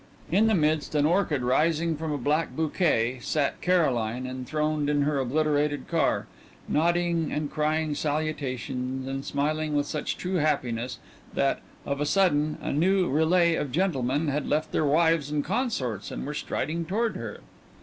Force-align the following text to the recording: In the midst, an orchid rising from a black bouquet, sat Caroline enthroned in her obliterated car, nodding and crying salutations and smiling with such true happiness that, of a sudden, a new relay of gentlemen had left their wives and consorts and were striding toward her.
In 0.31 0.47
the 0.47 0.55
midst, 0.55 0.95
an 0.95 1.05
orchid 1.05 1.43
rising 1.43 1.95
from 1.95 2.11
a 2.11 2.17
black 2.17 2.55
bouquet, 2.55 3.19
sat 3.21 3.61
Caroline 3.61 4.25
enthroned 4.25 4.89
in 4.89 5.03
her 5.03 5.19
obliterated 5.19 5.87
car, 5.87 6.25
nodding 6.67 7.31
and 7.31 7.51
crying 7.51 7.93
salutations 7.93 9.07
and 9.07 9.23
smiling 9.23 9.75
with 9.75 9.85
such 9.85 10.17
true 10.17 10.37
happiness 10.37 10.97
that, 11.35 11.59
of 11.85 12.01
a 12.01 12.07
sudden, 12.07 12.57
a 12.63 12.71
new 12.73 13.09
relay 13.09 13.53
of 13.53 13.71
gentlemen 13.71 14.29
had 14.29 14.49
left 14.49 14.71
their 14.71 14.85
wives 14.85 15.29
and 15.29 15.45
consorts 15.45 16.09
and 16.09 16.25
were 16.25 16.33
striding 16.33 16.83
toward 16.83 17.15
her. 17.15 17.41